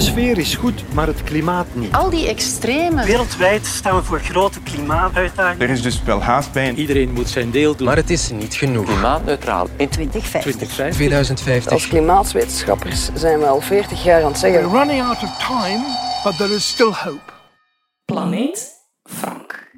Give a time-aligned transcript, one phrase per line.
[0.00, 1.92] De sfeer is goed, maar het klimaat niet.
[1.92, 3.04] Al die extreme.
[3.04, 5.66] Wereldwijd staan we voor grote klimaatuitdagingen.
[5.66, 6.72] Er is dus wel haast bij.
[6.72, 7.86] Iedereen moet zijn deel doen.
[7.86, 8.84] Maar het is niet genoeg.
[8.84, 9.68] Klimaatneutraal.
[9.76, 10.68] In 2050.
[10.92, 11.72] 2050.
[11.72, 14.70] Als klimaatwetenschappers zijn we al 40 jaar aan het zeggen.
[14.70, 15.84] We're running out of time,
[16.24, 17.32] but there is still hope.
[18.04, 18.68] Planeet
[19.02, 19.68] Frank.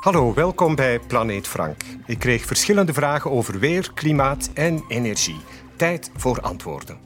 [0.00, 1.80] Hallo, welkom bij Planeet Frank.
[2.06, 5.40] Ik kreeg verschillende vragen over weer, klimaat en energie.
[5.76, 7.00] Tijd voor antwoorden.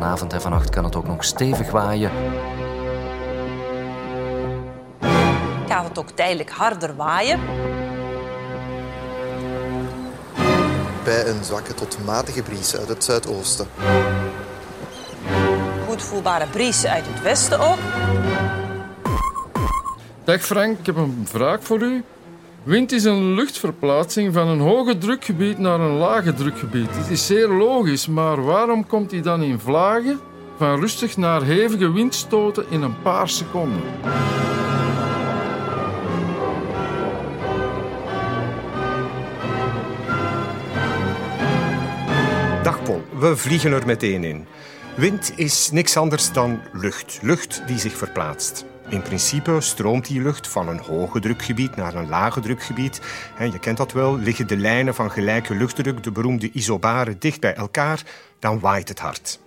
[0.00, 2.10] Vanavond en vannacht kan het ook nog stevig waaien.
[5.68, 7.40] Gaat het ook tijdelijk harder waaien?
[11.04, 13.66] Bij een zwakke tot matige bries uit het zuidoosten.
[15.88, 17.78] Goed voelbare bries uit het westen ook.
[20.24, 22.04] Dag Frank, ik heb een vraag voor u.
[22.62, 26.96] Wind is een luchtverplaatsing van een hoge drukgebied naar een lage drukgebied.
[26.96, 30.20] Het is zeer logisch, maar waarom komt hij dan in vlagen
[30.56, 33.80] van rustig naar hevige windstoten in een paar seconden?
[42.62, 42.78] Dag
[43.18, 44.46] we vliegen er meteen in.
[44.96, 47.18] Wind is niks anders dan lucht.
[47.22, 48.64] Lucht die zich verplaatst.
[48.90, 53.00] In principe stroomt die lucht van een hoge drukgebied naar een lage drukgebied.
[53.38, 57.54] Je kent dat wel, liggen de lijnen van gelijke luchtdruk, de beroemde isobaren, dicht bij
[57.54, 58.02] elkaar,
[58.38, 59.40] dan waait het hard.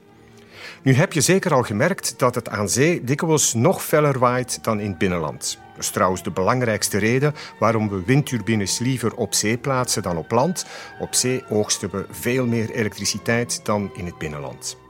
[0.81, 4.79] Nu heb je zeker al gemerkt dat het aan zee dikwijls nog feller waait dan
[4.79, 5.59] in het binnenland.
[5.73, 10.31] Dat is trouwens de belangrijkste reden waarom we windturbines liever op zee plaatsen dan op
[10.31, 10.65] land.
[10.99, 14.82] Op zee oogsten we veel meer elektriciteit dan in het binnenland.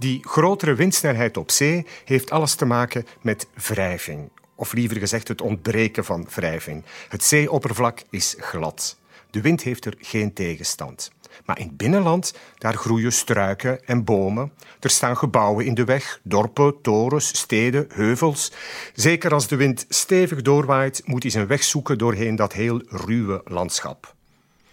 [0.00, 4.30] Die grotere windsnelheid op zee heeft alles te maken met wrijving.
[4.54, 6.84] Of liever gezegd het ontbreken van wrijving.
[7.08, 8.98] Het zeeoppervlak is glad.
[9.30, 11.10] De wind heeft er geen tegenstand.
[11.44, 14.52] Maar in het binnenland, daar groeien struiken en bomen.
[14.80, 18.52] Er staan gebouwen in de weg, dorpen, torens, steden, heuvels.
[18.94, 23.40] Zeker als de wind stevig doorwaait, moet hij zijn weg zoeken doorheen dat heel ruwe
[23.44, 24.14] landschap.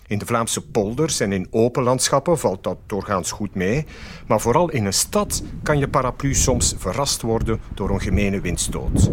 [0.08, 3.86] In de Vlaamse polders en in open landschappen valt dat doorgaans goed mee.
[4.28, 9.10] Maar vooral in een stad kan je paraplu soms verrast worden door een gemene windstoot.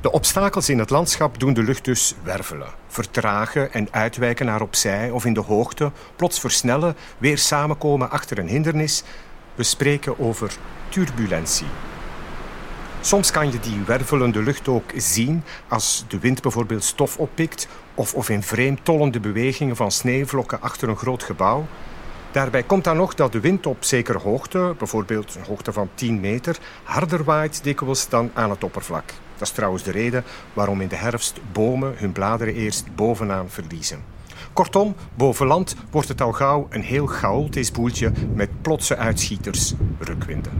[0.00, 5.10] De obstakels in het landschap doen de lucht dus wervelen, vertragen en uitwijken naar opzij
[5.10, 9.02] of in de hoogte, plots versnellen, weer samenkomen achter een hindernis.
[9.54, 10.56] We spreken over
[10.88, 11.66] turbulentie.
[13.02, 18.14] Soms kan je die wervelende lucht ook zien als de wind bijvoorbeeld stof oppikt of,
[18.14, 21.66] of in vreemd tollende bewegingen van sneeuwvlokken achter een groot gebouw.
[22.32, 26.20] Daarbij komt dan nog dat de wind op zekere hoogte, bijvoorbeeld een hoogte van 10
[26.20, 29.06] meter, harder waait dikwijls dan aan het oppervlak.
[29.38, 34.02] Dat is trouwens de reden waarom in de herfst bomen hun bladeren eerst bovenaan verliezen.
[34.52, 40.52] Kortom, boven land wordt het al gauw een heel chaotisch boeltje met plotse uitschieters, rukwinden.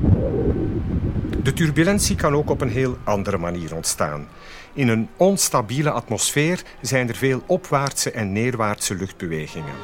[1.43, 4.29] De turbulentie kan ook op een heel andere manier ontstaan.
[4.73, 9.75] In een onstabiele atmosfeer zijn er veel opwaartse en neerwaartse luchtbewegingen.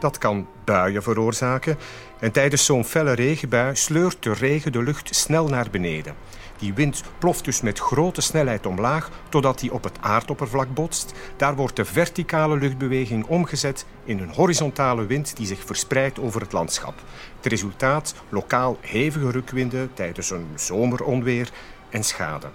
[0.00, 1.78] Dat kan buien veroorzaken
[2.18, 6.14] en tijdens zo'n felle regenbui sleurt de regen de lucht snel naar beneden.
[6.60, 11.12] Die wind ploft dus met grote snelheid omlaag totdat die op het aardoppervlak botst.
[11.36, 16.52] Daar wordt de verticale luchtbeweging omgezet in een horizontale wind die zich verspreidt over het
[16.52, 16.94] landschap.
[17.36, 21.50] Het resultaat lokaal hevige rukwinden tijdens een zomeronweer
[21.90, 22.46] en schade.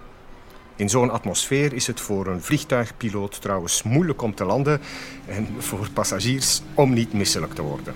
[0.78, 4.81] In zo'n atmosfeer is het voor een vliegtuigpiloot trouwens moeilijk om te landen
[5.28, 7.94] en voor passagiers om niet misselijk te worden.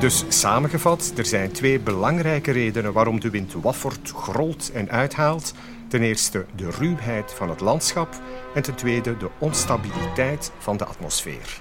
[0.00, 5.54] Dus samengevat, er zijn twee belangrijke redenen waarom de wind waffert, grolt en uithaalt.
[5.88, 8.08] Ten eerste de ruwheid van het landschap
[8.54, 11.60] en ten tweede de onstabiliteit van de atmosfeer.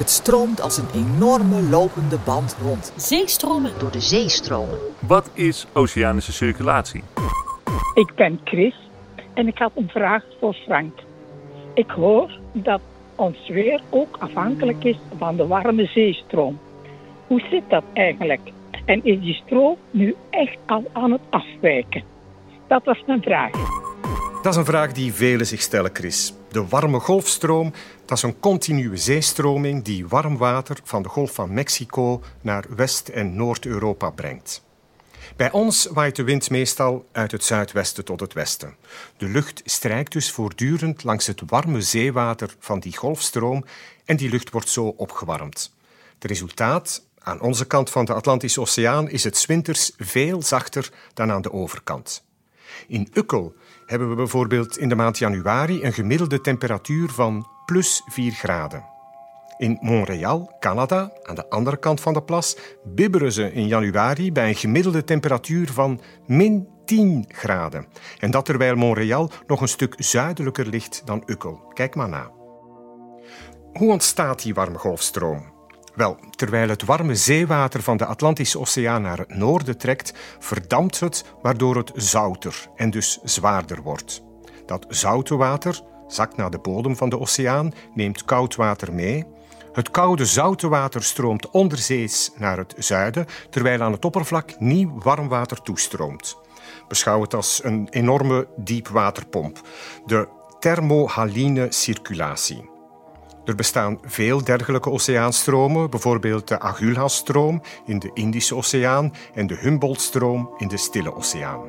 [0.00, 2.92] Het stroomt als een enorme lopende band rond.
[2.96, 4.78] Zeestromen door de zeestromen.
[4.98, 7.02] Wat is oceanische circulatie?
[7.94, 8.74] Ik ben Chris
[9.34, 10.98] en ik had een vraag voor Frank.
[11.74, 12.80] Ik hoor dat
[13.14, 16.58] ons weer ook afhankelijk is van de warme zeestroom.
[17.26, 18.50] Hoe zit dat eigenlijk?
[18.84, 22.02] En is die stroom nu echt al aan het afwijken?
[22.66, 23.79] Dat was mijn vraag.
[24.42, 26.34] Dat is een vraag die velen zich stellen, Chris.
[26.50, 27.72] De warme golfstroom
[28.04, 33.08] dat is een continue zeestroming die warm water van de Golf van Mexico naar West-
[33.08, 34.64] en Noord-Europa brengt.
[35.36, 38.76] Bij ons waait de wind meestal uit het zuidwesten tot het westen.
[39.16, 43.64] De lucht strijkt dus voortdurend langs het warme zeewater van die golfstroom
[44.04, 45.74] en die lucht wordt zo opgewarmd.
[46.14, 51.30] Het resultaat, aan onze kant van de Atlantische Oceaan, is het winters veel zachter dan
[51.30, 52.24] aan de overkant.
[52.86, 53.54] In Ukkel
[53.90, 58.84] hebben we bijvoorbeeld in de maand januari een gemiddelde temperatuur van plus 4 graden.
[59.58, 64.48] In Montreal, Canada, aan de andere kant van de plas, bibberen ze in januari bij
[64.48, 67.86] een gemiddelde temperatuur van min 10 graden.
[68.18, 71.70] En dat terwijl Montreal nog een stuk zuidelijker ligt dan Ukkel.
[71.72, 72.30] Kijk maar na.
[73.72, 75.59] Hoe ontstaat die warme golfstroom?
[76.00, 81.24] Wel, terwijl het warme zeewater van de Atlantische Oceaan naar het noorden trekt, verdampt het,
[81.42, 84.22] waardoor het zouter en dus zwaarder wordt.
[84.66, 89.26] Dat zoute water zakt naar de bodem van de oceaan, neemt koud water mee.
[89.72, 95.28] Het koude zoute water stroomt onderzees naar het zuiden, terwijl aan het oppervlak nieuw warm
[95.28, 96.36] water toestroomt.
[96.88, 99.60] Beschouw het als een enorme diepwaterpomp,
[100.06, 102.79] de thermohaline circulatie.
[103.44, 110.54] Er bestaan veel dergelijke oceaanstromen, bijvoorbeeld de Agulhas-stroom in de Indische Oceaan en de Humboldt-stroom
[110.56, 111.60] in de Stille Oceaan.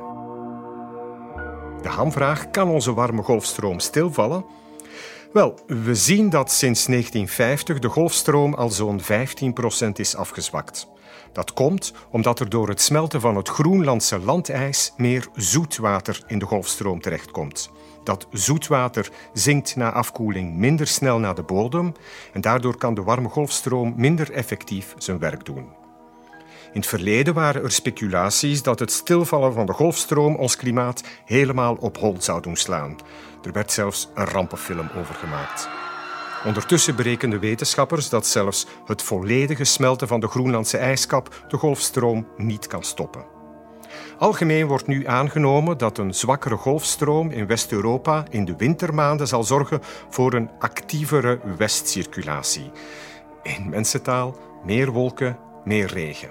[1.82, 4.44] De hamvraag: kan onze warme golfstroom stilvallen?
[5.32, 9.04] Wel, we zien dat sinds 1950 de golfstroom al zo'n 15%
[9.92, 10.91] is afgezwakt.
[11.32, 16.46] Dat komt omdat er door het smelten van het Groenlandse landijs meer zoetwater in de
[16.46, 17.70] golfstroom terechtkomt.
[18.04, 21.92] Dat zoetwater zinkt na afkoeling minder snel naar de bodem
[22.32, 25.80] en daardoor kan de warme golfstroom minder effectief zijn werk doen.
[26.72, 31.74] In het verleden waren er speculaties dat het stilvallen van de golfstroom ons klimaat helemaal
[31.80, 32.96] op hol zou doen slaan.
[33.42, 35.68] Er werd zelfs een rampenfilm over gemaakt.
[36.44, 42.66] Ondertussen berekenden wetenschappers dat zelfs het volledige smelten van de Groenlandse ijskap de golfstroom niet
[42.66, 43.24] kan stoppen.
[44.18, 49.80] Algemeen wordt nu aangenomen dat een zwakkere golfstroom in West-Europa in de wintermaanden zal zorgen
[50.08, 52.70] voor een actievere westcirculatie.
[53.42, 56.30] In mensentaal meer wolken, meer regen.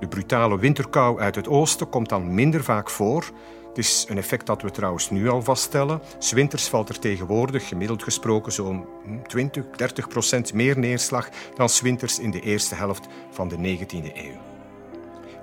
[0.00, 3.24] De brutale winterkou uit het oosten komt dan minder vaak voor.
[3.72, 6.00] Het is een effect dat we trouwens nu al vaststellen.
[6.30, 8.86] Winters valt er tegenwoordig gemiddeld gesproken zo'n
[9.26, 14.40] 20, 30 procent meer neerslag dan winters in de eerste helft van de 19e eeuw.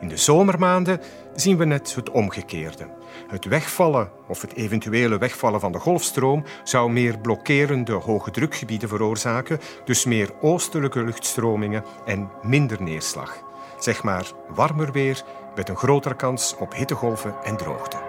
[0.01, 1.01] In de zomermaanden
[1.35, 2.87] zien we net het omgekeerde.
[3.27, 9.59] Het wegvallen of het eventuele wegvallen van de golfstroom zou meer blokkerende hoge drukgebieden veroorzaken,
[9.85, 13.43] dus meer oostelijke luchtstromingen en minder neerslag.
[13.79, 15.23] Zeg maar warmer weer
[15.55, 18.08] met een grotere kans op hittegolven en droogte.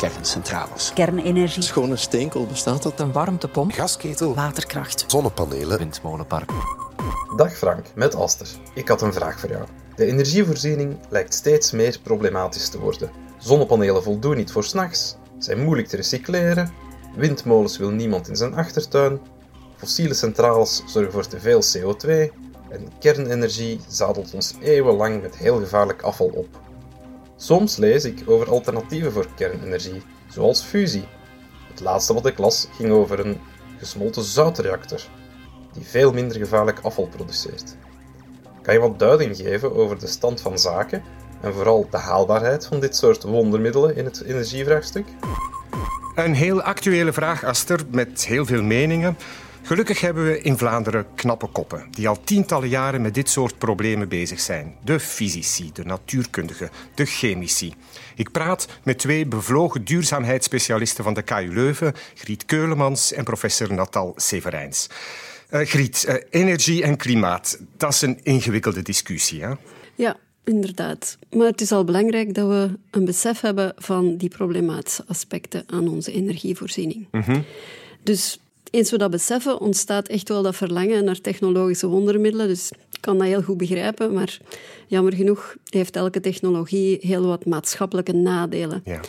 [0.00, 0.92] Kerncentrales.
[0.94, 1.62] Kernenergie.
[1.62, 3.00] Schone steenkool, bestaat dat?
[3.00, 3.72] Een warmtepomp.
[3.72, 4.34] Gasketel.
[4.34, 5.04] Waterkracht.
[5.06, 5.78] Zonnepanelen.
[5.78, 6.50] Windmolenpark.
[7.36, 8.46] Dag Frank, met Aster.
[8.74, 9.64] Ik had een vraag voor jou.
[9.96, 13.10] De energievoorziening lijkt steeds meer problematisch te worden.
[13.38, 16.72] Zonnepanelen voldoen niet voor s'nachts, zijn moeilijk te recycleren,
[17.16, 19.20] windmolens wil niemand in zijn achtertuin,
[19.76, 22.08] fossiele centrales zorgen voor te veel CO2
[22.68, 26.69] en kernenergie zadelt ons eeuwenlang met heel gevaarlijk afval op.
[27.42, 31.04] Soms lees ik over alternatieven voor kernenergie, zoals fusie.
[31.68, 33.40] Het laatste wat ik las ging over een
[33.78, 35.00] gesmolten zoutreactor,
[35.72, 37.76] die veel minder gevaarlijk afval produceert.
[38.62, 41.02] Kan je wat duiding geven over de stand van zaken
[41.40, 45.06] en vooral de haalbaarheid van dit soort wondermiddelen in het energievraagstuk?
[46.14, 49.16] Een heel actuele vraag, Aster, met heel veel meningen.
[49.62, 54.08] Gelukkig hebben we in Vlaanderen knappe koppen die al tientallen jaren met dit soort problemen
[54.08, 54.74] bezig zijn.
[54.84, 57.74] De fysici, de natuurkundigen, de chemici.
[58.14, 64.12] Ik praat met twee bevlogen duurzaamheidsspecialisten van de KU Leuven, Griet Keulemans en professor Natal
[64.16, 64.88] Severijns.
[65.50, 69.42] Uh, Griet, uh, energie en klimaat, dat is een ingewikkelde discussie.
[69.42, 69.52] Hè?
[69.94, 71.18] Ja, inderdaad.
[71.30, 75.88] Maar het is al belangrijk dat we een besef hebben van die problematische aspecten aan
[75.88, 77.08] onze energievoorziening.
[77.10, 77.44] Mm -hmm.
[78.02, 78.38] Dus
[78.70, 82.48] eens we dat beseffen, ontstaat echt wel dat verlangen naar technologische wondermiddelen.
[82.48, 84.38] Dus ik kan dat heel goed begrijpen, maar
[84.86, 88.82] jammer genoeg heeft elke technologie heel wat maatschappelijke nadelen.
[88.84, 89.00] Ja.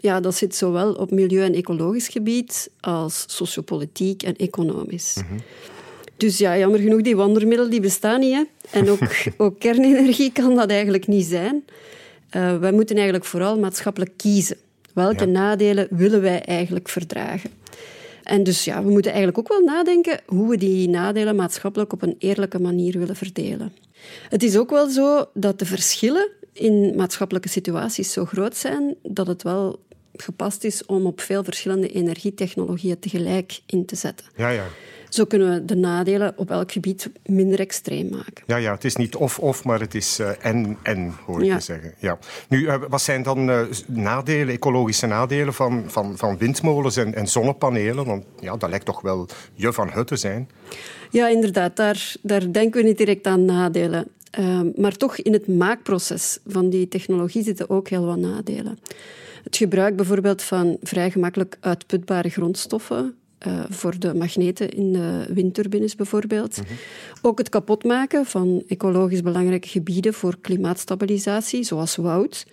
[0.00, 5.16] Ja, dat zit zowel op milieu- en ecologisch gebied als sociopolitiek en economisch.
[5.16, 5.38] Mm -hmm.
[6.16, 8.34] Dus ja, jammer genoeg, die wondermiddelen die bestaan niet.
[8.34, 8.42] Hè?
[8.70, 8.98] En ook,
[9.36, 11.64] ook kernenergie kan dat eigenlijk niet zijn.
[12.36, 14.56] Uh, wij moeten eigenlijk vooral maatschappelijk kiezen.
[14.92, 15.30] Welke ja.
[15.30, 17.50] nadelen willen wij eigenlijk verdragen?
[18.28, 22.02] En dus ja, we moeten eigenlijk ook wel nadenken hoe we die nadelen maatschappelijk op
[22.02, 23.72] een eerlijke manier willen verdelen.
[24.28, 29.26] Het is ook wel zo dat de verschillen in maatschappelijke situaties zo groot zijn dat
[29.26, 29.78] het wel
[30.22, 34.26] gepast is om op veel verschillende energietechnologieën tegelijk in te zetten.
[34.36, 34.64] Ja, ja.
[35.08, 38.44] Zo kunnen we de nadelen op elk gebied minder extreem maken.
[38.46, 41.54] Ja, ja het is niet of-of, maar het is uh, en-en, hoor ik ja.
[41.54, 41.94] je zeggen.
[41.98, 42.18] Ja.
[42.48, 47.26] Nu, uh, wat zijn dan uh, nadelen, ecologische nadelen van, van, van windmolens en, en
[47.26, 48.04] zonnepanelen?
[48.04, 50.48] Want ja, dat lijkt toch wel je van het te zijn.
[51.10, 51.76] Ja, inderdaad.
[51.76, 54.08] Daar, daar denken we niet direct aan nadelen.
[54.30, 58.78] Ehm, maar toch in het maakproces van die technologie zitten ook heel wat nadelen.
[59.48, 63.14] Het gebruik bijvoorbeeld van vrij gemakkelijk uitputbare grondstoffen,
[63.46, 66.56] uh, voor de magneten in de windturbines bijvoorbeeld.
[66.56, 66.72] Mhm.
[67.22, 72.46] Ook het kapotmaken van ecologisch belangrijke gebieden voor klimaatstabilisatie, zoals woud,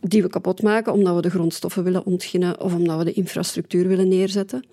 [0.00, 3.88] die we kapot maken omdat we de grondstoffen willen ontginnen of omdat we de infrastructuur
[3.88, 4.64] willen neerzetten.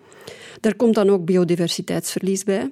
[0.59, 2.71] Daar komt dan ook biodiversiteitsverlies bij.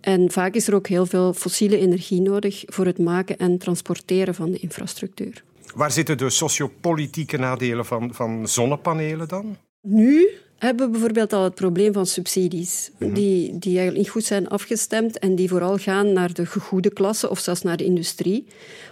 [0.00, 4.34] En vaak is er ook heel veel fossiele energie nodig voor het maken en transporteren
[4.34, 5.42] van de infrastructuur.
[5.74, 9.56] Waar zitten de sociopolitieke nadelen van, van zonnepanelen dan?
[9.80, 13.12] Nu hebben we bijvoorbeeld al het probleem van subsidies, mhm.
[13.12, 17.30] die, die eigenlijk niet goed zijn afgestemd en die vooral gaan naar de goede klasse
[17.30, 18.46] of zelfs naar de industrie,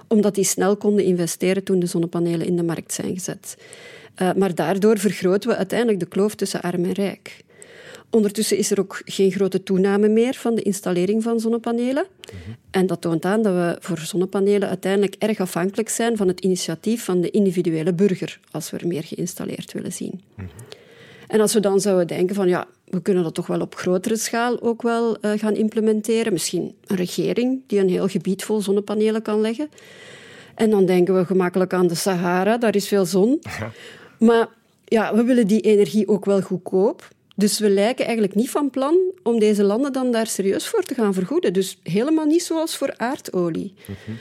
[0.09, 3.57] omdat die snel konden investeren toen de zonnepanelen in de markt zijn gezet.
[4.23, 7.45] Uh, maar daardoor vergroten we uiteindelijk de kloof tussen arm en rijk.
[8.11, 12.07] Ondertussen is er ook geen grote toename meer van de installering van zonnepanelen.
[12.71, 17.05] En dat toont aan dat we voor zonnepanelen uiteindelijk erg afhankelijk zijn van het initiatief
[17.05, 20.21] van de individuele burger, als we er meer geïnstalleerd willen zien.
[21.26, 24.17] En als we dan zouden denken van ja, we kunnen dat toch wel op grotere
[24.17, 26.33] schaal ook wel uh, gaan implementeren.
[26.33, 29.69] Misschien een regering die een heel gebied vol zonnepanelen kan leggen.
[30.55, 33.40] En dan denken we gemakkelijk aan de Sahara, daar is veel zon.
[34.19, 34.49] Maar
[34.85, 37.09] ja, we willen die energie ook wel goedkoop.
[37.41, 40.95] Dus we lijken eigenlijk niet van plan om deze landen dan daar serieus voor te
[40.95, 41.53] gaan vergoeden.
[41.53, 43.75] Dus helemaal niet zoals voor aardolie.
[43.85, 44.17] Mhm.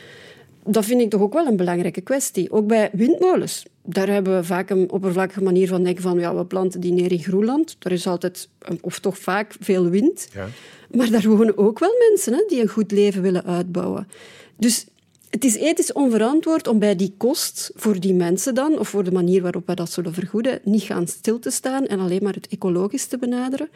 [0.63, 2.51] Dat vind ik toch ook wel een belangrijke kwestie.
[2.51, 3.65] Ook bij windmolens.
[3.83, 7.11] Daar hebben we vaak een oppervlakkige manier van denken van ja, we planten die neer
[7.11, 7.75] in Groenland.
[7.79, 8.49] Er is altijd,
[8.81, 10.29] of toch vaak, veel wind.
[10.33, 10.47] Ja.
[10.91, 14.07] Maar daar wonen ook wel mensen hè, die een goed leven willen uitbouwen.
[14.57, 14.85] Dus
[15.29, 19.11] het is ethisch onverantwoord om bij die kost voor die mensen dan, of voor de
[19.11, 22.47] manier waarop we dat zullen vergoeden, niet gaan stil te staan en alleen maar het
[22.47, 23.69] ecologisch te benaderen.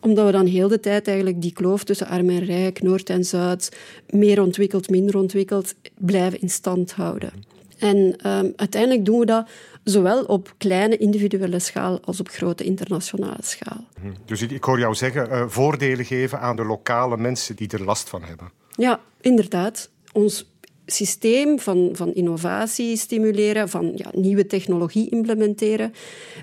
[0.00, 3.24] Omdat we dan heel de tijd eigenlijk die kloof tussen arm en rijk, noord en
[3.24, 3.76] zuid,
[4.10, 7.32] meer ontwikkeld, minder ontwikkeld, blijven in stand houden.
[7.78, 9.48] En um, uiteindelijk doen we dat
[9.84, 13.84] zowel op kleine individuele schaal als op grote internationale schaal.
[14.00, 14.08] Hm.
[14.24, 18.08] Dus ik, hoor jou zeggen, uh, voordelen geven aan de lokale mensen die er last
[18.08, 18.50] van hebben.
[18.76, 19.90] Ja, inderdaad.
[20.12, 20.50] Ons
[20.86, 25.92] systeem van, van innovatie stimuleren, van ja, nieuwe technologie implementeren,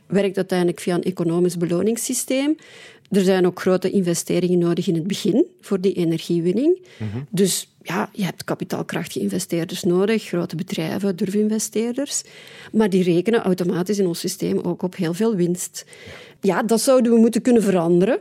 [0.08, 2.56] werkt uiteindelijk via een economisch beloningssysteem.
[3.10, 6.80] Er zijn ook grote investeringen nodig in het begin voor die energiewinning.
[6.98, 7.18] Mhm.
[7.30, 12.24] Dus ja, je hebt kapitaalkrachtige investeerders nodig, grote bedrijven, durfinvesteerders.
[12.72, 15.86] Maar die rekenen automatisch in ons systeem ook op heel veel winst.
[16.42, 18.20] Ja, dat zouden we moeten kunnen veranderen.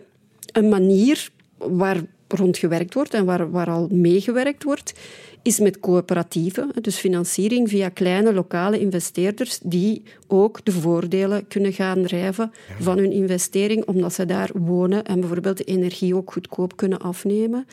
[0.52, 4.92] Een manier waar rond gewerkt wordt en waar, waar al meegewerkt wordt,
[5.42, 12.02] is met coöperatieven, dus financiering via kleine lokale investeerders die ook de voordelen kunnen gaan
[12.02, 17.00] rijven van hun investering, omdat ze daar wonen en bijvoorbeeld de energie ook goedkoop kunnen
[17.00, 17.66] afnemen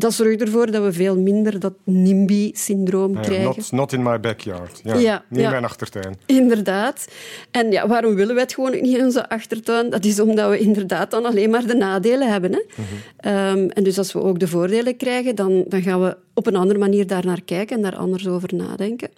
[0.00, 3.44] dat zorgt ervoor dat we veel minder dat NIMBY-syndroom krijgen.
[3.44, 4.80] Not, not, in my backyard.
[4.84, 6.16] Ja, ja niet in mijn achtertuin.
[6.26, 7.08] Inderdaad.
[7.50, 9.90] En ja, waarom willen we het gewoon niet in onze achtertuin?
[9.90, 12.52] Dat is omdat we inderdaad dan alleen maar de nadelen hebben.
[12.52, 12.62] Hè?
[12.74, 12.86] Mhm.
[13.16, 16.56] Ehm, en dus als we ook de voordelen krijgen, dan, dan gaan we op een
[16.56, 19.10] andere manier daar naar kijken en daar anders over nadenken.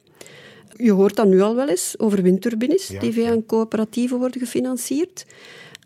[0.76, 5.24] Je hoort dat nu al wel eens over windturbines die via een coöperatieve worden gefinancierd.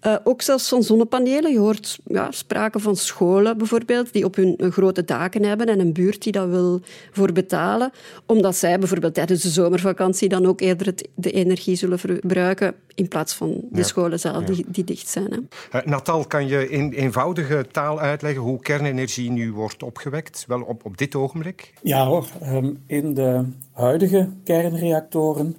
[0.07, 1.53] Uh, ook zelfs van zonnepanelen.
[1.53, 5.93] Je hoort ja, sprake van scholen bijvoorbeeld, die op hun grote daken hebben en een
[5.93, 7.91] buurt die dat wil voor betalen,
[8.27, 13.35] omdat zij bijvoorbeeld tijdens de zomervakantie dan ook eerder de energie zullen verbruiken in plaats
[13.35, 15.31] van de scholen zelf die, die, dicht zijn.
[15.31, 15.39] Hè.
[15.79, 20.85] Uh, Natal, kan je in eenvoudige taal uitleggen hoe kernenergie nu wordt opgewekt, wel op,
[20.85, 21.73] op dit ogenblik?
[21.83, 25.57] Ja hoor, ehm, in de huidige kernreactoren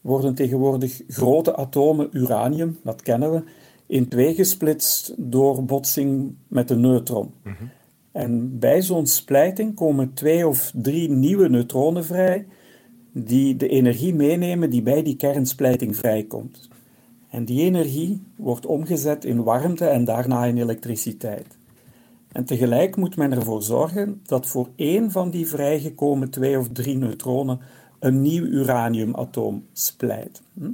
[0.00, 3.42] worden tegenwoordig grote atomen uranium, dat kennen we,
[3.92, 7.30] in twee gesplitst door botsing met een neutron.
[8.12, 12.46] En bij zo'n splijting komen twee of drie nieuwe neutronen vrij
[13.12, 16.68] die de energie meenemen die bij die kernsplijting vrijkomt.
[17.30, 21.58] En die energie wordt omgezet in warmte en daarna in elektriciteit.
[22.32, 26.96] En tegelijk moet men ervoor zorgen dat voor één van die vrijgekomen twee of drie
[26.96, 27.60] neutronen
[27.98, 30.42] een nieuw uraniumatoom splijt.
[30.54, 30.70] Hm?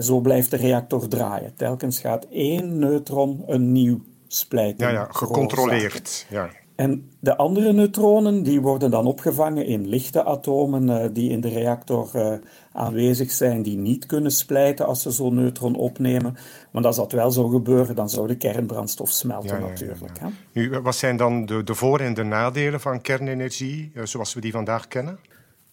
[0.00, 1.54] En zo blijft de reactor draaien.
[1.56, 4.86] Telkens gaat één neutron een nieuw splijten.
[4.86, 6.26] Ja, ja gecontroleerd.
[6.30, 6.50] Ja.
[6.74, 11.48] En de andere neutronen die worden dan opgevangen in lichte atomen uh, die in de
[11.48, 12.34] reactor uh,
[12.72, 16.36] aanwezig zijn, die niet kunnen splijten als ze zo'n neutron opnemen.
[16.70, 20.18] Want als dat wel zou gebeuren, dan zou de kernbrandstof smelten ja, ja, natuurlijk.
[20.20, 20.26] Hè?
[20.52, 24.40] Nu, wat zijn dan de, de voor- en de nadelen van kernenergie, uh, zoals we
[24.40, 25.18] die vandaag kennen?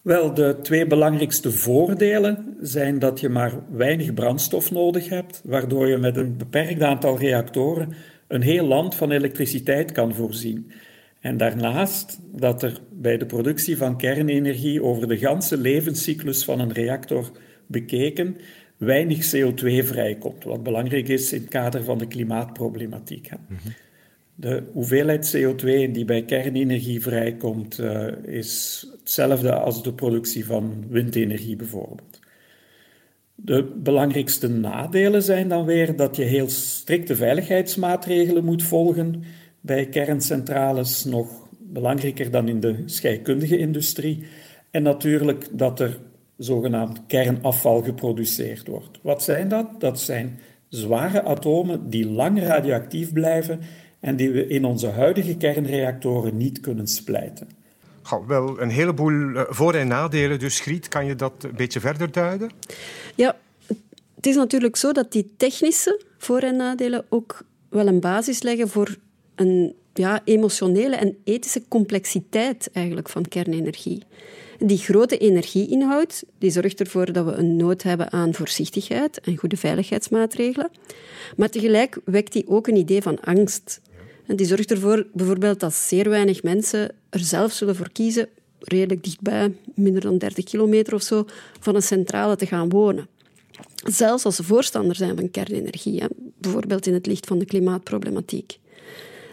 [0.08, 5.96] Wel, de twee belangrijkste voordelen zijn dat je maar weinig brandstof nodig hebt, waardoor je
[5.96, 7.92] met een beperkt aantal reactoren
[8.28, 10.72] een heel land van elektriciteit kan voorzien.
[11.20, 16.72] En daarnaast dat er bij de productie van kernenergie over de ganse levenscyclus van een
[16.72, 17.30] reactor
[17.66, 18.36] bekeken
[18.76, 23.30] weinig CO2 vrijkomt, wat belangrijk is in het kader van de klimaatproblematiek.
[24.40, 31.56] De hoeveelheid CO2 die bij kernenergie vrijkomt, uh, is hetzelfde als de productie van windenergie
[31.56, 32.20] bijvoorbeeld.
[33.34, 39.22] De belangrijkste nadelen zijn dan weer dat je heel strikte veiligheidsmaatregelen moet volgen
[39.60, 44.24] bij kerncentrales, nog belangrijker dan in de scheikundige industrie.
[44.70, 45.98] En natuurlijk dat er
[46.36, 48.98] zogenaamd kernafval geproduceerd wordt.
[49.02, 49.80] Wat zijn dat?
[49.80, 53.60] Dat zijn zware atomen die lang radioactief blijven
[54.00, 57.48] en die we in onze huidige kernreactoren niet kunnen splijten.
[58.02, 60.38] Goh, wel een heleboel eh, voor- en nadelen.
[60.38, 62.50] Dus Griet, kan je dat een beetje verder duiden?
[63.14, 63.36] Ja,
[64.14, 68.68] het is natuurlijk zo dat die technische voor- en nadelen ook wel een basis leggen
[68.68, 68.96] voor
[69.34, 74.02] een ja, emotionele en ethische complexiteit eigenlijk van kernenergie.
[74.58, 79.56] Die grote energieinhoud die zorgt ervoor dat we een nood hebben aan voorzichtigheid en goede
[79.56, 80.70] veiligheidsmaatregelen.
[81.36, 83.80] Maar tegelijk wekt die ook een idee van angst.
[84.28, 89.04] En die zorgt ervoor bijvoorbeeld dat zeer weinig mensen er zelf zullen voor kiezen, redelijk
[89.04, 91.24] dichtbij, minder dan 30 kilometer of zo,
[91.60, 93.08] van een centrale te gaan wonen.
[93.84, 96.02] Zelfs als ze voorstander zijn van kernenergie,
[96.40, 98.58] bijvoorbeeld in het licht van de klimaatproblematiek.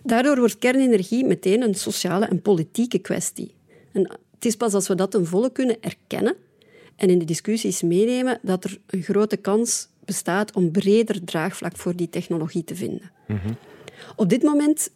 [0.03, 3.53] Daardoor wordt kernenergie meteen een sociale en politieke kwestie.
[3.91, 4.01] En
[4.33, 6.35] het is pas als we dat ten volle kunnen erkennen
[6.95, 11.95] en in de discussies meenemen dat er een grote kans bestaat om breder draagvlak voor
[11.95, 13.11] die technologie te vinden.
[13.25, 13.57] -hmm.
[14.15, 14.89] Op dit moment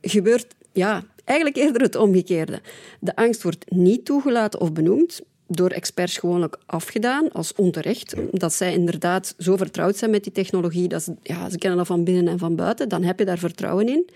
[0.00, 2.60] gebeurt ja, eigenlijk eerder het omgekeerde.
[3.00, 8.14] De angst wordt niet toegelaten of benoemd, door experts gewoonlijk afgedaan als onterecht.
[8.30, 11.86] Dat zij inderdaad zo vertrouwd zijn met die technologie dat ze, ja, ze kennen dat
[11.86, 12.88] van binnen en van buiten.
[12.88, 14.10] Dan heb je daar vertrouwen in.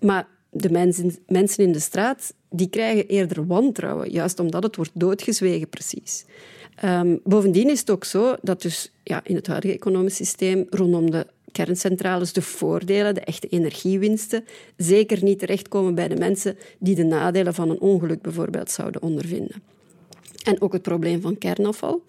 [0.00, 4.90] Maar de mensen, mensen in de straat die krijgen eerder wantrouwen, juist omdat het wordt
[4.94, 6.24] doodgezwegen precies.
[6.84, 11.10] Um, bovendien is het ook zo dat dus ja, in het huidige economisch systeem rondom
[11.10, 14.44] de kerncentrales de voordelen, de echte energiewinsten,
[14.76, 19.62] zeker niet terechtkomen bij de mensen die de nadelen van een ongeluk bijvoorbeeld zouden ondervinden.
[20.44, 22.02] En ook het probleem van kernafval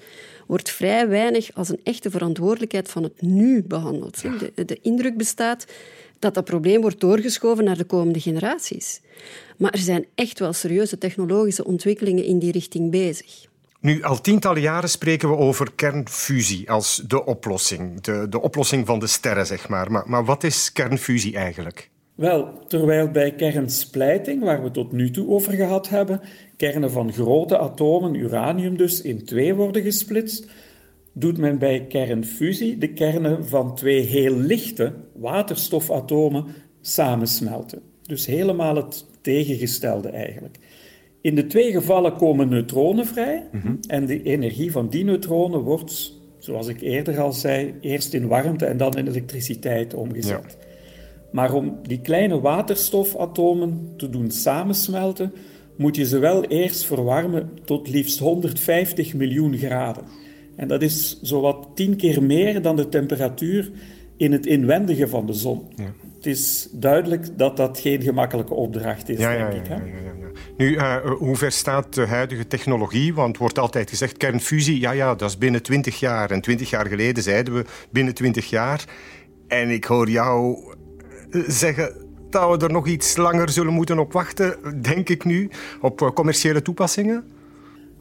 [0.47, 4.21] wordt vrij weinig als een echte verantwoordelijkheid van het nu behandeld.
[4.21, 5.65] De, de indruk bestaat
[6.19, 9.01] dat dat probleem wordt doorgeschoven naar de komende generaties.
[9.57, 13.49] Maar er zijn echt wel serieuze technologische ontwikkelingen in die richting bezig.
[13.81, 18.01] Nu, al tientallen jaren spreken we over kernfusie als de oplossing.
[18.01, 19.91] De, de oplossing van de sterren, zeg maar.
[19.91, 20.03] maar.
[20.09, 21.89] Maar wat is kernfusie eigenlijk?
[22.15, 26.21] Wel, terwijl bij kernsplijting, waar we tot nu toe over gehad hebben,
[26.57, 30.47] kernen van grote atomen, uranium dus, in twee worden gesplitst,
[31.13, 36.45] doet men bij kernfusie de kernen van twee heel lichte waterstofatomen
[36.81, 37.81] samensmelten.
[38.01, 40.57] Dus helemaal het tegengestelde eigenlijk.
[41.21, 43.79] In de twee gevallen komen neutronen vrij mm -hmm.
[43.87, 48.65] en de energie van die neutronen wordt, zoals ik eerder al zei, eerst in warmte
[48.65, 50.57] en dan in elektriciteit omgezet.
[50.59, 50.65] Ja.
[51.31, 55.33] Maar om die kleine waterstofatomen te doen samensmelten,
[55.77, 60.03] moet je ze wel eerst verwarmen tot liefst 150 miljoen graden.
[60.55, 63.71] En dat is zowat tien keer meer dan de temperatuur
[64.17, 65.61] in het inwendige van de zon.
[65.75, 65.93] Ja.
[66.15, 69.67] Het is duidelijk dat dat geen gemakkelijke opdracht is, ja, denk ik.
[69.67, 69.75] Hè?
[70.61, 73.13] Nu, uh, hoe ver staat de huidige technologie?
[73.13, 76.31] Want wordt altijd gezegd, kernfusie, ja, ja, dat is binnen 20 jaar.
[76.31, 78.85] En 20 jaar geleden zeiden we binnen 20 jaar.
[79.47, 80.57] En ik hoor jou
[81.47, 81.93] zeggen
[82.29, 85.49] dat we er nog iets langer zullen moeten op wachten, denk ik nu,
[85.81, 87.23] op commerciële toepassingen?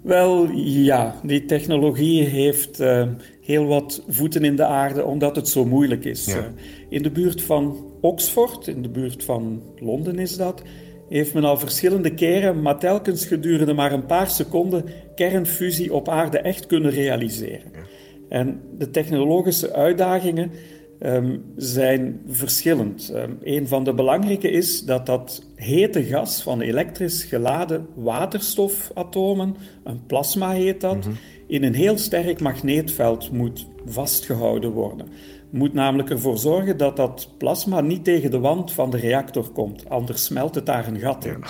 [0.03, 3.03] Wel, ja, die technologie heeft uh,
[3.41, 6.25] heel wat voeten in de aarde omdat het zo moeilijk is.
[6.25, 6.37] Ja.
[6.37, 6.45] Uh,
[6.89, 10.63] in de buurt van Oxford, in de buurt van Londen is dat,
[11.11, 16.39] heeft men al verschillende keren, maar telkens gedurende maar een paar seconden, kernfusie op aarde
[16.39, 17.73] echt kunnen realiseren.
[18.29, 20.51] En de technologische uitdagingen
[21.03, 23.13] um, zijn verschillend.
[23.15, 30.07] Um, een van de belangrijke is dat dat hete gas van elektrisch geladen waterstofatomen, een
[30.07, 31.17] plasma heet dat, mm-hmm.
[31.47, 35.07] in een heel sterk magneetveld moet vastgehouden worden.
[35.51, 39.89] Moet namelijk ervoor zorgen dat dat plasma niet tegen de wand van de reactor komt,
[39.89, 41.45] anders smelt het daar een gat in.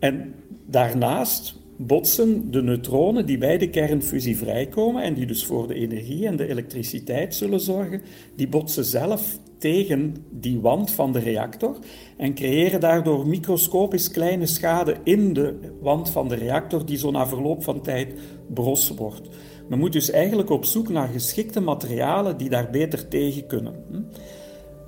[0.00, 0.34] En
[0.66, 6.26] daarnaast botsen de neutronen die bij de kernfusie vrijkomen en die dus voor de energie
[6.26, 8.02] en de elektriciteit zullen zorgen,
[8.34, 11.76] die botsen zelf tegen die wand van de reactor
[12.16, 17.26] en creëren daardoor microscopisch kleine schade in de wand van de reactor die zo na
[17.26, 18.14] verloop van tijd
[18.54, 19.28] bros wordt.
[19.68, 23.74] Men moet dus eigenlijk op zoek naar geschikte materialen die daar beter tegen kunnen.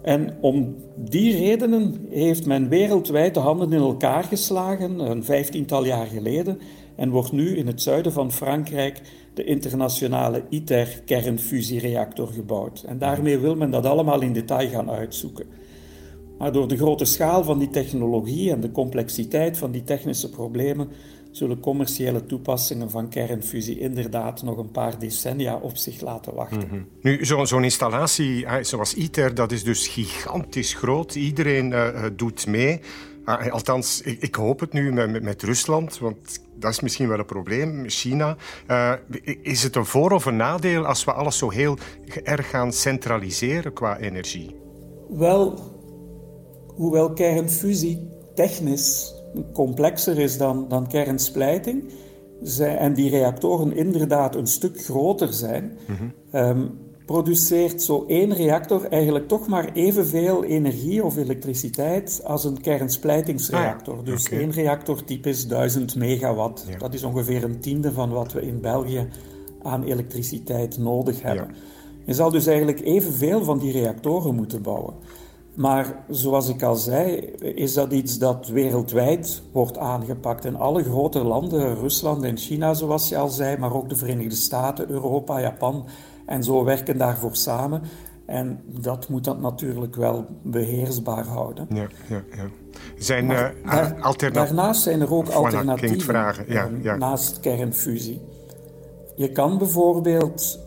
[0.02, 6.06] En om die redenen heeft men wereldwijd de handen in elkaar geslagen, een vijftiental jaar
[6.06, 6.58] geleden,
[6.96, 9.00] en wordt nu in het zuiden van Frankrijk
[9.34, 12.82] de internationale ITER-kernfusiereactor gebouwd.
[12.86, 15.46] En daarmee wil men dat allemaal in detail gaan uitzoeken.
[16.38, 20.88] Maar door de grote schaal van die technologie en de complexiteit van die technische problemen
[21.30, 26.66] zullen commerciële toepassingen van kernfusie inderdaad nog een paar decennia op zich laten wachten.
[26.66, 26.82] Mhm.
[27.00, 31.14] Nu, zo'n installatie zoals ITER, dat is dus gigantisch groot.
[31.14, 32.80] Iedereen uh, doet mee.
[33.24, 37.18] Uh, althans, ik, ik, hoop het nu met, met, Rusland, want dat is misschien wel
[37.18, 37.88] een probleem.
[37.88, 38.36] China.
[38.68, 38.92] Uh,
[39.42, 41.78] is het een voor- of een nadeel als we alles zo heel
[42.24, 44.54] erg gaan centraliseren qua energie?
[45.08, 45.58] Wel,
[46.66, 49.19] hoewel kernfusie technisch
[49.52, 51.92] complexer is dan, dan kernsplijting,
[52.58, 59.48] en die reactoren inderdaad een stuk groter zijn, mm produceert zo één reactor eigenlijk toch
[59.48, 63.98] maar evenveel energie of elektriciteit als een kernsplijtingsreactor.
[63.98, 66.66] Ah, dus één reactortype is 1000 megawatt.
[66.78, 69.08] Dat is ongeveer een tiende van wat we in België
[69.62, 71.50] aan elektriciteit nodig hebben.
[72.04, 74.94] Je zal dus eigenlijk evenveel van die reactoren moeten bouwen.
[75.60, 77.16] Maar zoals ik al zei,
[77.54, 80.44] is dat iets dat wereldwijd wordt aangepakt.
[80.44, 84.34] In alle grote landen, Rusland en China, zoals je al zei, maar ook de Verenigde
[84.34, 85.86] Staten, Europa, Japan
[86.26, 87.82] en zo werken daarvoor samen.
[88.26, 91.66] En dat moet dat natuurlijk wel beheersbaar houden.
[91.70, 92.48] Ja, ja, ja.
[92.98, 96.96] Zijn maar, uh, Daarnaast zijn er ook alternatieven ja, eh, ja.
[96.96, 98.20] naast kernfusie.
[99.16, 100.58] Je kan bijvoorbeeld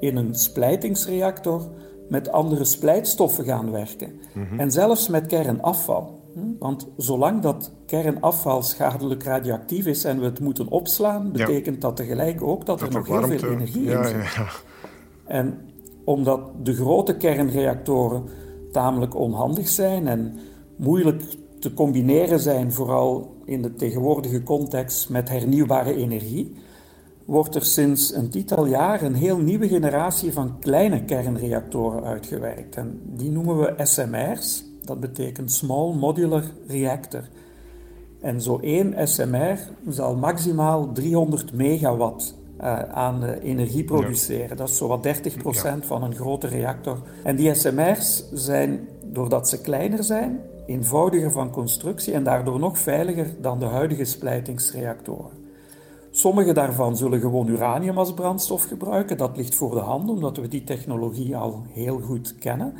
[0.00, 1.62] in een splijtingsreactor
[2.08, 4.20] met andere splijtstoffen gaan werken.
[4.32, 4.60] Mhm.
[4.60, 6.20] En zelfs met kernafval.
[6.34, 6.40] Hm?
[6.58, 12.42] Want zolang dat kernafval schadelijk radioactief is en we het moeten opslaan, betekent dat tegelijk
[12.42, 14.34] ook dat, er nog heel veel energie in zit.
[14.34, 14.46] Ja,
[15.24, 15.58] en
[16.04, 18.22] omdat de grote kernreactoren
[18.72, 20.38] tamelijk onhandig zijn en
[20.76, 21.22] moeilijk
[21.58, 26.56] te combineren zijn, vooral in de tegenwoordige context met hernieuwbare energie,
[27.28, 32.76] wordt er sinds een tiental jaar een heel nieuwe generatie van kleine kernreactoren uitgewerkt.
[32.76, 37.28] En die noemen we SMR's, dat betekent Small Modular Reactor.
[38.20, 44.56] En zo één SMR zal maximaal 300 megawatt uh, aan uh, energie produceren.
[44.56, 45.10] Dat is zowat 30%
[45.62, 45.78] ja.
[45.80, 46.98] van een grote reactor.
[47.22, 53.26] En die SMR's zijn, doordat ze kleiner zijn, eenvoudiger van constructie en daardoor nog veiliger
[53.40, 55.37] dan de huidige splijtingsreactoren.
[56.10, 59.16] Sommige daarvan zullen gewoon uranium als brandstof gebruiken.
[59.16, 62.74] Dat ligt voor de hand, omdat we die technologie al heel goed kennen.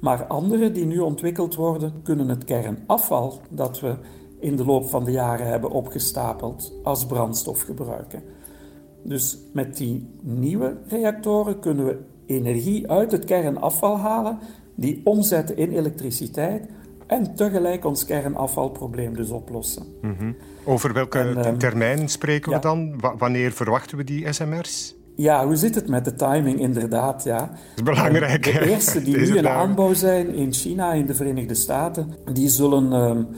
[0.00, 3.96] Maar andere die nu ontwikkeld worden, kunnen het kernafval dat we
[4.40, 8.22] in de loop van de jaren hebben opgestapeld als brandstof gebruiken.
[9.02, 14.38] Dus met die nieuwe reactoren kunnen we energie uit het kernafval halen,
[14.74, 16.68] die omzetten in elektriciteit
[17.06, 19.82] en tegelijk ons kernafvalprobleem dus oplossen.
[20.00, 20.32] Mhm.
[20.64, 23.00] Over welke ehm, termijn spreken we dan?
[23.18, 24.94] wanneer verwachten we die SMR's?
[25.16, 27.24] Ja, hoe zit het met de timing inderdaad?
[27.24, 27.38] Ja.
[27.38, 28.42] Dat is belangrijk.
[28.44, 32.92] De eerste die nu in aanbouw zijn in China, in de Verenigde Staten, die zullen
[32.92, 33.28] um,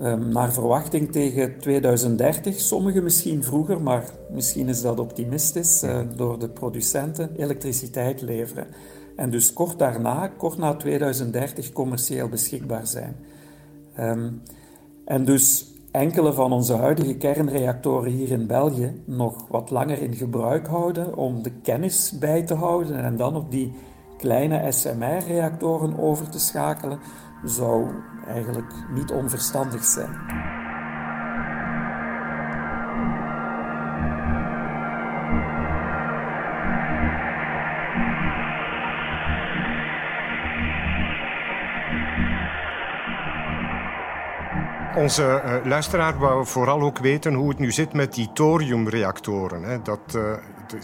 [0.00, 6.38] um, naar verwachting tegen 2030, sommige misschien vroeger, maar misschien is dat optimistisch, uh, door
[6.38, 8.66] de producenten, elektriciteit leveren
[9.22, 13.16] en dus kort daarna, kort na 2030, commercieel beschikbaar zijn.
[13.98, 14.42] Um,
[15.04, 20.66] en dus enkele van onze huidige kernreactoren hier in België nog wat langer in gebruik
[20.66, 23.72] houden om de kennis bij te houden en dan op die
[24.18, 26.98] kleine SMR-reactoren over te schakelen,
[27.44, 27.86] zou
[28.26, 30.60] eigenlijk niet onverstandig zijn.
[45.02, 49.62] Onze uh, luisteraar wou vooral ook weten hoe het nu zit met die thoriumreactoren.
[49.62, 49.82] Hè.
[49.82, 50.32] Dat, uh,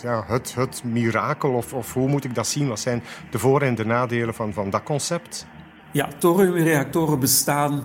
[0.03, 2.69] ja, het, het mirakel, of, of hoe moet ik dat zien?
[2.69, 5.47] Wat zijn de voor- en de nadelen van, van dat concept?
[5.93, 7.83] Ja, thoriumreactoren bestaan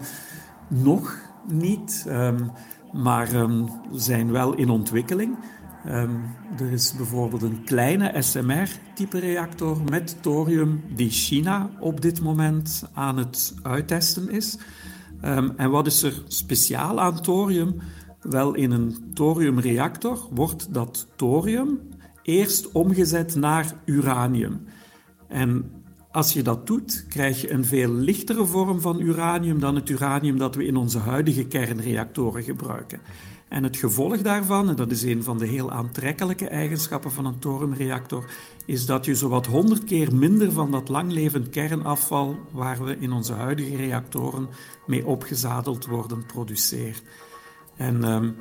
[0.67, 1.17] nog
[1.47, 2.51] niet, um,
[2.91, 5.37] maar um, zijn wel in ontwikkeling.
[5.87, 6.21] Um,
[6.59, 13.17] er is bijvoorbeeld een kleine SMR-type reactor met thorium die China op dit moment aan
[13.17, 14.57] het uittesten is.
[15.25, 17.75] Um, en wat is er speciaal aan thorium?
[18.21, 21.79] Wel, in een thoriumreactor wordt dat thorium
[22.21, 24.67] eerst omgezet naar uranium.
[25.27, 25.71] En
[26.11, 30.37] als je dat doet, krijg je een veel lichtere vorm van uranium dan het uranium
[30.37, 32.99] dat we in onze huidige kernreactoren gebruiken.
[33.53, 37.39] En het gevolg daarvan, en dat is een van de heel aantrekkelijke eigenschappen van een
[37.39, 38.25] thoriumreactor,
[38.65, 43.33] is dat je zowat 100 keer minder van dat langlevend kernafval waar we in onze
[43.33, 44.49] huidige reactoren
[44.85, 47.03] mee opgezadeld worden produceert.
[47.75, 48.35] En um,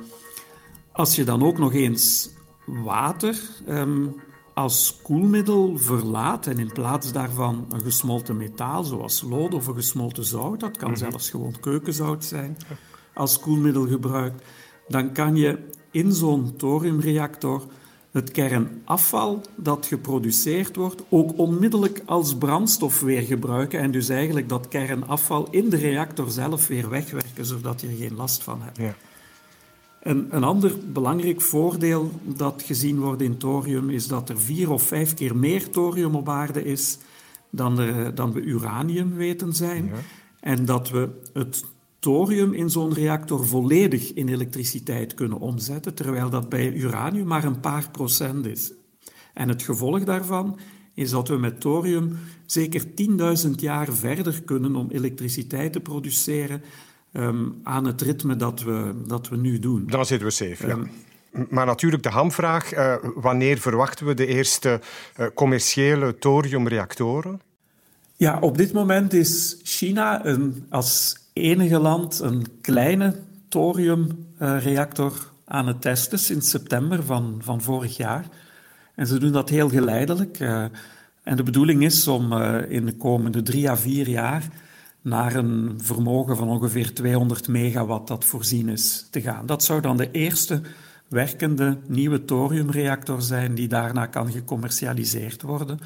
[0.91, 2.29] als je dan ook nog eens
[2.65, 4.15] water um,
[4.53, 10.25] als koelmiddel verlaat en in plaats daarvan een gesmolten metaal zoals lood of een gesmolten
[10.25, 11.09] zout, dat kan mm -hmm.
[11.09, 12.57] zelfs gewoon keukenzout zijn,
[13.13, 14.43] als koelmiddel gebruikt,
[14.93, 15.57] dan kan je
[15.91, 17.63] in zo'n thoriumreactor
[18.11, 24.67] het kernafval dat geproduceerd wordt ook onmiddellijk als brandstof weer gebruiken en dus eigenlijk dat
[24.67, 28.77] kernafval in de reactor zelf weer wegwerken, zodat je er geen last van hebt.
[28.77, 28.95] Ja.
[30.01, 34.83] Een, een ander belangrijk voordeel dat gezien wordt in thorium is dat er vier of
[34.83, 36.97] vijf keer meer thorium op aarde is
[37.49, 39.85] dan, er, dan we uranium weten zijn.
[39.85, 39.91] Ja.
[40.39, 41.63] En dat we het
[42.03, 47.59] thorium in zo'n reactor volledig in elektriciteit kunnen omzetten, terwijl dat bij uranium maar een
[47.59, 48.73] paar procent is.
[49.33, 50.59] En het gevolg daarvan
[50.93, 52.83] is dat we met thorium zeker
[53.45, 56.61] 10.000 jaar verder kunnen om elektriciteit te produceren
[57.13, 59.87] um, aan het ritme dat we, dat we nu doen.
[59.87, 60.79] Dan zitten we safe, ja.
[61.49, 64.81] Maar natuurlijk de hamvraag, uh, wanneer verwachten we de eerste
[65.19, 67.41] uh, commerciële thoriumreactoren?
[68.15, 73.15] Ja, op dit moment is China een, als enige land een kleine
[73.49, 78.25] thoriumreactor aan het testen sinds september van, van vorig jaar.
[78.95, 80.39] En ze doen dat heel geleidelijk.
[80.39, 80.65] Uh,
[81.23, 84.43] en de bedoeling is om uh, in de komende drie à vier jaar
[85.01, 89.45] naar een vermogen van ongeveer 200 megawatt dat voorzien is te gaan.
[89.45, 90.61] Dat zou dan de eerste
[91.07, 95.79] werkende nieuwe thoriumreactor zijn die daarna kan gecommercialiseerd worden.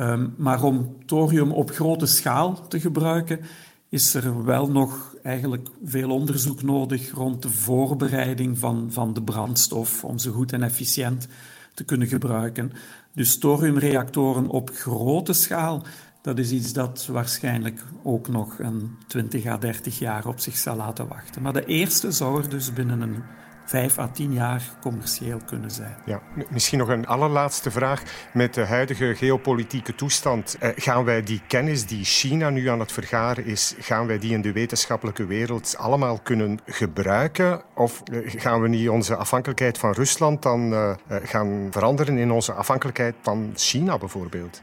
[0.00, 3.40] Um, maar om thorium op grote schaal te gebruiken,
[3.88, 10.04] is er wel nog eigenlijk veel onderzoek nodig rond de voorbereiding van, van de brandstof
[10.04, 11.28] om ze goed en efficiënt
[11.74, 12.72] te kunnen gebruiken.
[13.12, 15.82] Dus thoriumreactoren op grote schaal,
[16.22, 20.76] dat is iets dat waarschijnlijk ook nog een 20 à 30 jaar op zich zal
[20.76, 21.42] laten wachten.
[21.42, 23.22] Maar de eerste zou er dus binnen een
[23.68, 25.96] vijf à tien jaar commercieel kunnen zijn.
[26.04, 28.02] Ja, misschien nog een allerlaatste vraag.
[28.32, 32.92] Met de huidige geopolitieke toestand, eh, gaan wij die kennis die China nu aan het
[32.92, 37.62] vergaren is, gaan wij die in de wetenschappelijke wereld allemaal kunnen gebruiken?
[37.74, 42.52] Of eh, gaan we niet onze afhankelijkheid van Rusland dan uh, gaan veranderen in onze
[42.52, 44.62] afhankelijkheid van China bijvoorbeeld?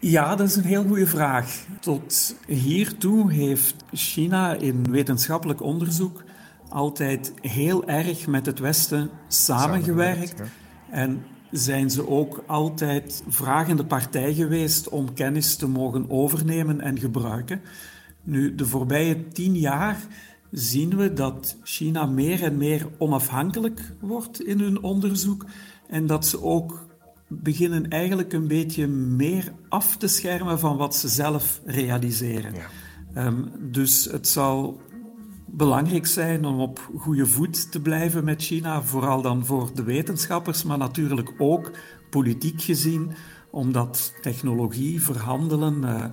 [0.00, 1.64] Ja, dat is een heel goede vraag.
[1.80, 6.22] Tot hiertoe heeft China in wetenschappelijk onderzoek
[6.70, 10.42] altijd heel erg met het Westen samengewerkt.
[10.90, 17.60] En zijn ze ook altijd vragende partij geweest om kennis te mogen overnemen en gebruiken.
[18.22, 19.96] Nu, de voorbije tien jaar
[20.50, 25.46] zien we dat China meer en meer onafhankelijk wordt in hun onderzoek
[25.88, 26.88] en dat ze ook
[27.28, 32.54] beginnen eigenlijk een beetje meer af te schermen van wat ze zelf realiseren.
[32.54, 33.26] Ja.
[33.26, 34.80] Um, dus het zal
[35.52, 40.62] belangrijk zijn om op goede voet te blijven met China, vooral dan voor de wetenschappers,
[40.62, 41.70] maar natuurlijk ook
[42.10, 43.12] politiek gezien,
[43.50, 46.04] omdat technologie, verhandelen, uh,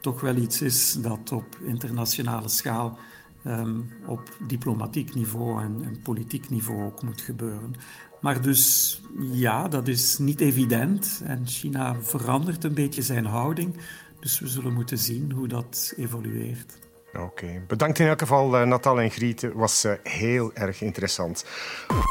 [0.00, 2.98] toch wel iets is dat op internationale schaal
[3.46, 7.74] um, op diplomatiek niveau en, en, politiek niveau ook moet gebeuren.
[8.20, 13.76] Maar dus ja, dat is niet evident en China verandert een beetje zijn houding.
[14.20, 16.83] Dus we zullen moeten zien hoe dat evolueert.
[17.14, 17.62] Oké, okay.
[17.66, 19.42] bedankt in elk geval uh, Natal en Griet.
[19.42, 21.44] Het was uh, heel erg interessant.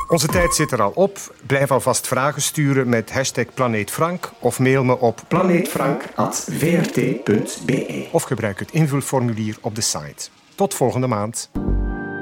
[0.07, 1.17] Onze tijd zit er al op.
[1.45, 8.59] Blijf alvast vragen sturen met hashtag Planeet Frank of mail me op planeetfrank.vrt.be of gebruik
[8.59, 10.29] het invulformulier op de site.
[10.55, 11.49] Tot volgende maand.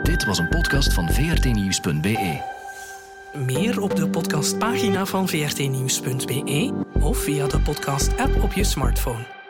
[0.04, 2.41] Dit was een podcast van vrtnieuws.be.
[3.34, 9.41] Meer op de podcastpagina van vrtnieuws.be of via de podcast-app op je smartphone.